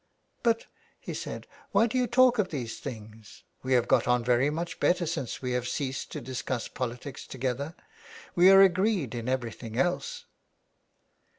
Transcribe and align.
"But," 0.41 0.65
he 0.99 1.13
said," 1.13 1.45
why 1.73 1.85
do 1.85 1.95
you 1.95 2.07
talk 2.07 2.39
of 2.39 2.49
these 2.49 2.79
things. 2.79 3.43
We 3.61 3.73
have 3.73 3.87
got 3.87 4.07
on 4.07 4.23
very 4.23 4.49
mvch 4.49 4.79
better 4.79 5.05
since 5.05 5.43
we 5.43 5.51
have 5.51 5.67
ceased 5.67 6.11
to 6.13 6.19
discuss 6.21 6.67
politics 6.67 7.27
together. 7.27 7.75
W^e 8.35 8.51
are 8.51 8.61
agreed 8.63 9.13
in 9.13 9.29
everything 9.29 9.77
else." 9.77 10.25